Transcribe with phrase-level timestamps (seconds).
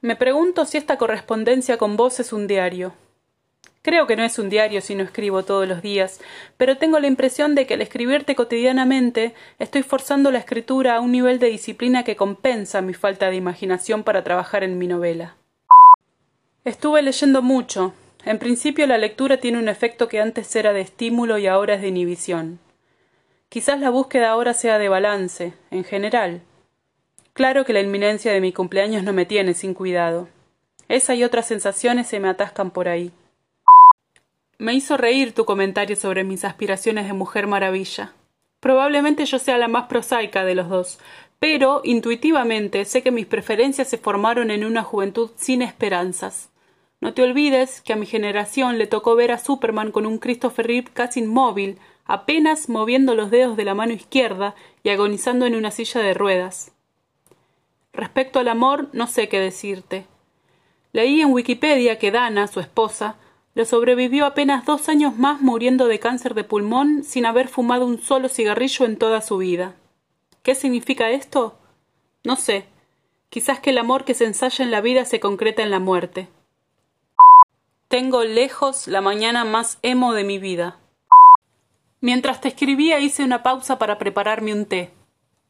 [0.00, 2.94] Me pregunto si esta correspondencia con vos es un diario.
[3.82, 6.20] Creo que no es un diario si no escribo todos los días,
[6.56, 11.10] pero tengo la impresión de que al escribirte cotidianamente estoy forzando la escritura a un
[11.10, 15.36] nivel de disciplina que compensa mi falta de imaginación para trabajar en mi novela.
[16.64, 17.92] Estuve leyendo mucho.
[18.24, 21.80] En principio la lectura tiene un efecto que antes era de estímulo y ahora es
[21.80, 22.60] de inhibición.
[23.48, 26.42] Quizás la búsqueda ahora sea de balance, en general.
[27.38, 30.28] Claro que la inminencia de mi cumpleaños no me tiene sin cuidado.
[30.88, 33.12] Esa y otras sensaciones se me atascan por ahí.
[34.58, 38.12] Me hizo reír tu comentario sobre mis aspiraciones de mujer maravilla.
[38.58, 40.98] Probablemente yo sea la más prosaica de los dos,
[41.38, 46.50] pero intuitivamente sé que mis preferencias se formaron en una juventud sin esperanzas.
[47.00, 50.66] No te olvides que a mi generación le tocó ver a Superman con un Christopher
[50.66, 55.70] Reeve casi inmóvil, apenas moviendo los dedos de la mano izquierda y agonizando en una
[55.70, 56.72] silla de ruedas.
[57.98, 60.06] Respecto al amor, no sé qué decirte.
[60.92, 63.16] Leí en Wikipedia que Dana, su esposa,
[63.54, 68.00] le sobrevivió apenas dos años más muriendo de cáncer de pulmón sin haber fumado un
[68.00, 69.74] solo cigarrillo en toda su vida.
[70.44, 71.58] ¿Qué significa esto?
[72.22, 72.66] No sé.
[73.30, 76.28] Quizás que el amor que se ensaya en la vida se concreta en la muerte.
[77.88, 80.78] Tengo lejos la mañana más emo de mi vida.
[82.00, 84.92] Mientras te escribía hice una pausa para prepararme un té.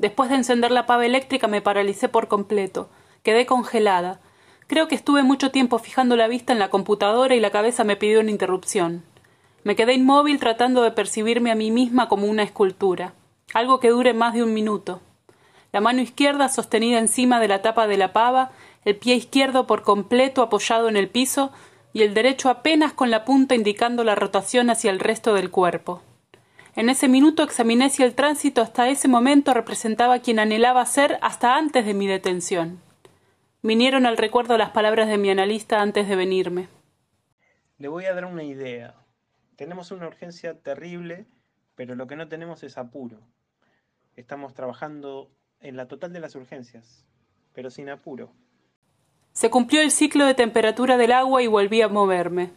[0.00, 2.88] Después de encender la pava eléctrica me paralicé por completo.
[3.22, 4.18] Quedé congelada.
[4.66, 7.96] Creo que estuve mucho tiempo fijando la vista en la computadora y la cabeza me
[7.96, 9.04] pidió una interrupción.
[9.62, 13.12] Me quedé inmóvil tratando de percibirme a mí misma como una escultura,
[13.52, 15.02] algo que dure más de un minuto.
[15.70, 18.52] La mano izquierda sostenida encima de la tapa de la pava,
[18.86, 21.52] el pie izquierdo por completo apoyado en el piso
[21.92, 26.00] y el derecho apenas con la punta indicando la rotación hacia el resto del cuerpo.
[26.76, 31.56] En ese minuto examiné si el tránsito hasta ese momento representaba quien anhelaba ser hasta
[31.56, 32.80] antes de mi detención.
[33.62, 36.68] Vinieron al recuerdo las palabras de mi analista antes de venirme.
[37.78, 38.94] Le voy a dar una idea.
[39.56, 41.26] Tenemos una urgencia terrible,
[41.74, 43.18] pero lo que no tenemos es apuro.
[44.16, 45.30] Estamos trabajando
[45.60, 47.04] en la total de las urgencias,
[47.52, 48.32] pero sin apuro.
[49.32, 52.50] Se cumplió el ciclo de temperatura del agua y volví a moverme.